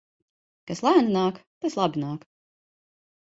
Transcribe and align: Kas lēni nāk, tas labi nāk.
Kas 0.71 0.79
lēni 0.87 1.13
nāk, 1.17 1.37
tas 1.67 1.77
labi 1.81 2.03
nāk. 2.05 2.25